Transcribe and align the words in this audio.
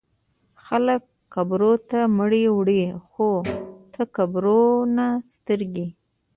خلک 0.65 1.01
قبرو 1.33 1.73
ته 1.89 1.99
مړي 2.17 2.43
وړي 2.57 2.81
خو 3.09 3.29
ته 3.93 4.01
قبرونه 4.15 5.05
سترګې 5.33 5.87